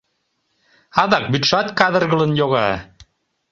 Адак 1.01 1.25
вӱдшат 1.31 1.67
кадыргылын 1.79 2.31
йога. 2.39 2.67